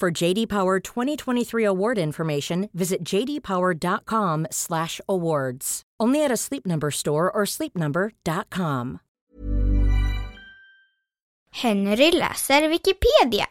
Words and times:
For 0.00 0.10
JD 0.10 0.48
Power 0.48 0.80
2023 0.80 1.62
award 1.64 1.98
information, 1.98 2.68
visit 2.74 3.04
jdpower.com/awards. 3.04 5.82
Only 6.00 6.24
at 6.24 6.32
a 6.32 6.36
Sleep 6.36 6.66
Number 6.66 6.90
store 6.90 7.30
or 7.30 7.44
sleepnumber.com. 7.46 8.98
Henry 11.52 12.10
läser 12.10 12.68
Wikipedia. 12.68 13.46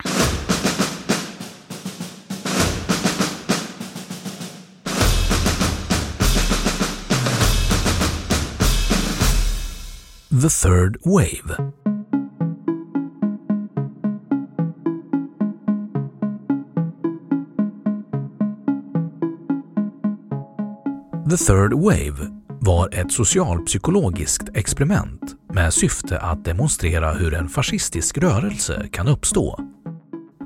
The 10.29 10.49
Third 10.49 10.97
Wave. 11.05 11.82
The 21.29 21.37
Third 21.37 21.73
Wave 21.73 22.29
var 22.59 22.89
ett 22.93 23.11
socialpsykologiskt 23.11 24.49
experiment 24.53 25.21
med 25.53 25.73
syfte 25.73 26.19
att 26.19 26.45
demonstrera 26.45 27.13
hur 27.13 27.33
en 27.33 27.49
fascistisk 27.49 28.17
rörelse 28.17 28.87
kan 28.91 29.07
uppstå. 29.07 29.59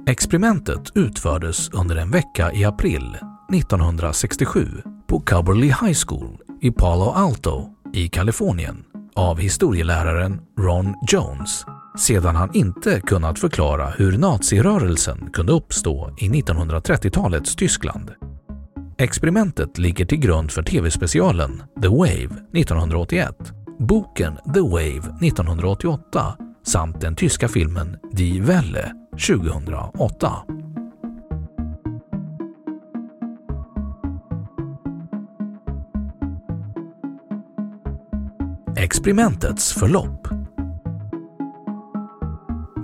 Experimentet 0.08 0.92
utfördes 0.96 1.70
under 1.70 1.96
en 1.96 2.12
vecka 2.12 2.54
i 2.54 2.66
april 2.66 3.18
1967 3.54 4.68
på 5.08 5.20
Coverly 5.20 5.68
High 5.68 5.98
School 6.08 6.38
i 6.62 6.72
Palo 6.72 7.10
Alto 7.10 7.70
i 7.94 8.08
Kalifornien 8.08 8.84
av 9.16 9.40
historieläraren 9.40 10.42
Ron 10.60 10.94
Jones 11.08 11.66
sedan 11.98 12.36
han 12.36 12.56
inte 12.56 13.02
kunnat 13.02 13.40
förklara 13.40 13.90
hur 13.90 14.18
nazirörelsen 14.18 15.30
kunde 15.34 15.52
uppstå 15.52 16.16
i 16.18 16.30
1930-talets 16.30 17.56
Tyskland. 17.56 18.12
Experimentet 19.00 19.78
ligger 19.78 20.06
till 20.06 20.18
grund 20.18 20.52
för 20.52 20.64
tv-specialen 20.64 21.64
The 21.82 21.88
Wave 21.88 22.42
1981, 22.54 23.36
boken 23.80 24.36
The 24.54 24.62
Wave 24.62 25.16
1988 25.22 26.38
samt 26.64 27.02
den 27.02 27.16
tyska 27.16 27.48
filmen 27.48 27.98
Die 28.12 28.42
Welle 28.42 28.94
2008. 29.28 30.34
Experimentets 38.78 39.74
förlopp 39.74 40.28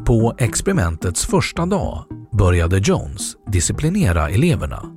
På 0.06 0.36
experimentets 0.38 1.26
första 1.26 1.66
dag 1.66 2.06
började 2.32 2.78
Jones 2.78 3.36
disciplinera 3.48 4.30
eleverna. 4.30 4.93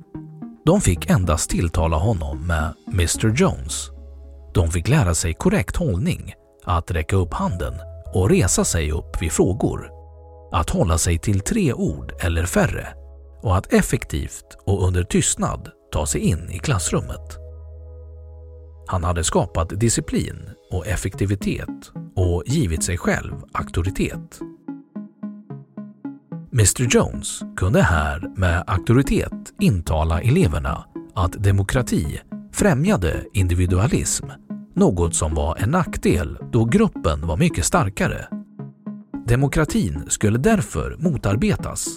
De 0.67 0.81
fick 0.81 1.09
endast 1.09 1.49
tilltala 1.49 1.97
honom 1.97 2.47
med 2.47 2.73
Mr 2.93 3.33
Jones. 3.35 3.89
De 4.53 4.71
fick 4.71 4.87
lära 4.87 5.15
sig 5.15 5.33
korrekt 5.33 5.75
hållning, 5.75 6.33
att 6.63 6.91
räcka 6.91 7.15
upp 7.15 7.33
handen 7.33 7.73
och 8.13 8.29
resa 8.29 8.65
sig 8.65 8.91
upp 8.91 9.21
vid 9.21 9.31
frågor, 9.31 9.89
att 10.51 10.69
hålla 10.69 10.97
sig 10.97 11.19
till 11.19 11.39
tre 11.39 11.73
ord 11.73 12.13
eller 12.19 12.45
färre 12.45 12.87
och 13.41 13.57
att 13.57 13.73
effektivt 13.73 14.57
och 14.65 14.87
under 14.87 15.03
tystnad 15.03 15.69
ta 15.91 16.05
sig 16.05 16.21
in 16.21 16.49
i 16.51 16.59
klassrummet. 16.59 17.37
Han 18.87 19.03
hade 19.03 19.23
skapat 19.23 19.79
disciplin 19.79 20.49
och 20.71 20.87
effektivitet 20.87 21.91
och 22.15 22.43
givit 22.45 22.83
sig 22.83 22.97
själv 22.97 23.33
auktoritet. 23.53 24.39
Mr 26.51 26.95
Jones 26.95 27.41
kunde 27.55 27.81
här 27.81 28.29
med 28.35 28.63
auktoritet 28.67 29.53
intala 29.59 30.21
eleverna 30.21 30.85
att 31.15 31.31
demokrati 31.31 32.19
främjade 32.51 33.25
individualism, 33.33 34.25
något 34.75 35.15
som 35.15 35.35
var 35.35 35.55
en 35.55 35.69
nackdel 35.69 36.37
då 36.51 36.65
gruppen 36.65 37.27
var 37.27 37.37
mycket 37.37 37.65
starkare. 37.65 38.27
Demokratin 39.27 40.03
skulle 40.07 40.37
därför 40.37 40.95
motarbetas. 40.99 41.87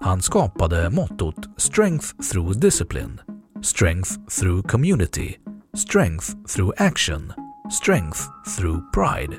Han 0.00 0.22
skapade 0.22 0.90
mottot 0.90 1.48
“Strength 1.56 2.06
through 2.32 2.58
discipline”, 2.58 3.20
“Strength 3.62 4.10
through 4.40 4.68
community”, 4.68 5.36
“Strength 5.76 6.26
through 6.54 6.82
action”, 6.82 7.32
“Strength 7.82 8.20
through 8.56 8.80
pride”. 8.92 9.36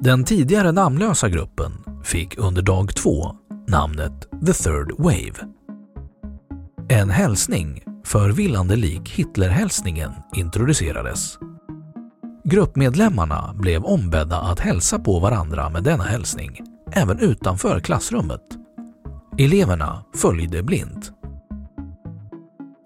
Den 0.00 0.24
tidigare 0.24 0.72
namnlösa 0.72 1.28
gruppen 1.28 1.72
fick 2.04 2.38
under 2.38 2.62
dag 2.62 2.94
två 2.94 3.36
namnet 3.68 4.28
The 4.46 4.52
Third 4.52 4.92
Wave. 4.98 5.52
En 6.88 7.10
hälsning, 7.10 7.84
förvillande 8.04 8.76
lik 8.76 9.10
Hitlerhälsningen, 9.10 10.12
introducerades. 10.34 11.38
Gruppmedlemmarna 12.44 13.54
blev 13.54 13.84
ombedda 13.84 14.40
att 14.40 14.60
hälsa 14.60 14.98
på 14.98 15.18
varandra 15.18 15.70
med 15.70 15.82
denna 15.82 16.04
hälsning, 16.04 16.60
även 16.92 17.18
utanför 17.18 17.80
klassrummet. 17.80 18.42
Eleverna 19.38 20.04
följde 20.14 20.62
blint. 20.62 21.12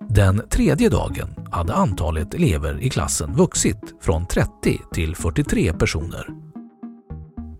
Den 0.08 0.42
tredje 0.50 0.88
dagen 0.88 1.28
hade 1.50 1.74
antalet 1.74 2.34
elever 2.34 2.82
i 2.82 2.90
klassen 2.90 3.34
vuxit 3.34 3.94
från 4.00 4.26
30 4.26 4.80
till 4.92 5.16
43 5.16 5.72
personer. 5.72 6.45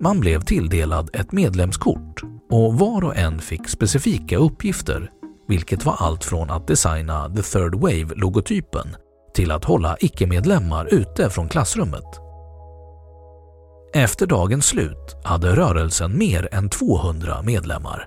Man 0.07 0.21
blev 0.21 0.41
tilldelad 0.41 1.11
ett 1.13 1.33
medlemskort 1.33 2.23
och 2.51 2.79
var 2.79 3.05
och 3.05 3.17
en 3.17 3.39
fick 3.39 3.69
specifika 3.69 4.37
uppgifter, 4.37 5.11
vilket 5.49 5.85
var 5.85 5.97
allt 5.99 6.25
från 6.25 6.51
att 6.51 6.67
designa 6.67 7.29
The 7.29 7.43
Third 7.43 7.75
Wave-logotypen 7.75 8.87
till 9.35 9.51
att 9.51 9.65
hålla 9.65 9.97
icke-medlemmar 10.01 10.89
ute 10.95 11.31
från 11.31 11.49
klassrummet. 11.49 12.05
Efter 13.95 14.27
dagens 14.27 14.67
slut 14.67 15.17
hade 15.25 15.57
rörelsen 15.57 16.19
mer 16.19 16.49
än 16.53 16.71
200 16.71 17.43
medlemmar. 17.43 18.07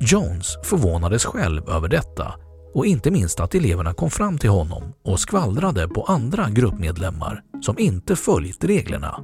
Jones 0.00 0.56
förvånades 0.62 1.24
själv 1.24 1.68
över 1.68 1.88
detta 1.88 2.34
och 2.74 2.86
inte 2.86 3.10
minst 3.10 3.40
att 3.40 3.54
eleverna 3.54 3.92
kom 3.92 4.10
fram 4.10 4.38
till 4.38 4.50
honom 4.50 4.82
och 5.04 5.20
skvallrade 5.20 5.88
på 5.88 6.02
andra 6.02 6.50
gruppmedlemmar 6.50 7.42
som 7.62 7.78
inte 7.78 8.16
följt 8.16 8.64
reglerna. 8.64 9.20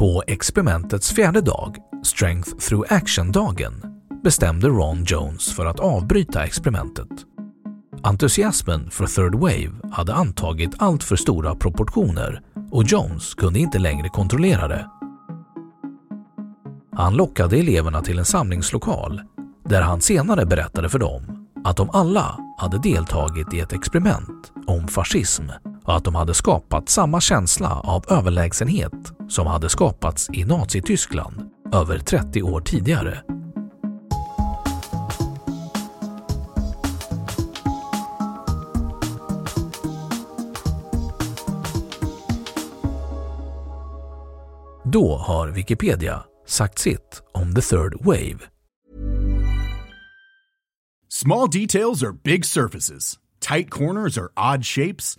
På 0.00 0.22
experimentets 0.26 1.12
fjärde 1.12 1.40
dag 1.40 1.76
Strength 2.02 2.50
Through 2.56 2.92
Action-dagen 2.92 3.82
bestämde 4.24 4.68
Ron 4.68 5.04
Jones 5.04 5.54
för 5.56 5.66
att 5.66 5.80
avbryta 5.80 6.44
experimentet. 6.44 7.08
Entusiasmen 8.02 8.90
för 8.90 9.06
Third 9.06 9.34
Wave 9.34 9.92
hade 9.92 10.14
antagit 10.14 10.70
allt 10.78 11.04
för 11.04 11.16
stora 11.16 11.54
proportioner 11.54 12.42
och 12.70 12.84
Jones 12.84 13.34
kunde 13.34 13.58
inte 13.58 13.78
längre 13.78 14.08
kontrollera 14.08 14.68
det. 14.68 14.90
Han 16.96 17.14
lockade 17.14 17.56
eleverna 17.56 18.02
till 18.02 18.18
en 18.18 18.24
samlingslokal 18.24 19.22
där 19.64 19.82
han 19.82 20.00
senare 20.00 20.46
berättade 20.46 20.88
för 20.88 20.98
dem 20.98 21.48
att 21.64 21.76
de 21.76 21.90
alla 21.90 22.38
hade 22.58 22.78
deltagit 22.78 23.54
i 23.54 23.60
ett 23.60 23.72
experiment 23.72 24.52
om 24.66 24.88
fascism 24.88 25.44
och 25.90 25.96
att 25.96 26.04
de 26.04 26.14
hade 26.14 26.34
skapat 26.34 26.88
samma 26.88 27.20
känsla 27.20 27.80
av 27.80 28.04
överlägsenhet 28.08 28.92
som 29.28 29.46
hade 29.46 29.68
skapats 29.68 30.30
i 30.32 30.44
Nazityskland 30.44 31.50
över 31.72 31.98
30 31.98 32.42
år 32.42 32.60
tidigare. 32.60 33.22
Då 44.84 45.16
har 45.16 45.48
Wikipedia 45.48 46.22
sagt 46.46 46.78
sitt 46.78 47.22
om 47.32 47.54
the 47.54 47.62
third 47.62 47.94
wave. 48.04 48.38
Small 51.08 51.50
details 51.50 52.02
are 52.02 52.12
big 52.12 52.44
surfaces. 52.44 53.18
Tight 53.40 53.70
corners 53.70 54.18
are 54.18 54.28
odd 54.54 54.64
shapes. 54.64 55.18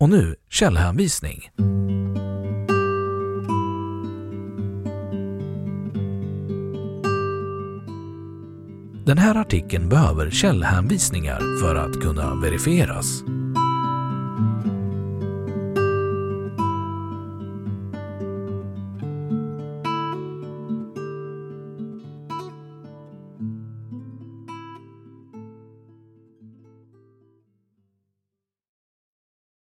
Och 0.00 0.10
nu 0.10 0.34
källhänvisning. 0.50 1.50
Den 9.06 9.18
här 9.18 9.34
artikeln 9.34 9.88
behöver 9.88 10.30
källhänvisningar 10.30 11.60
för 11.60 11.74
att 11.74 12.00
kunna 12.00 12.34
verifieras. 12.34 13.22